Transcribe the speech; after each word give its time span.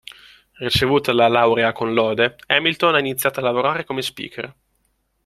Ricevuta 0.53 1.13
la 1.13 1.27
laurea 1.27 1.73
con 1.73 1.93
lode, 1.93 2.35
Hamilton 2.47 2.95
ha 2.95 2.99
iniziato 2.99 3.39
a 3.39 3.43
lavorare 3.43 3.83
come 3.85 4.01
speaker. 4.01 4.55